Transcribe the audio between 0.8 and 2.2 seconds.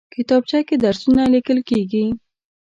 درسونه لیکل کېږي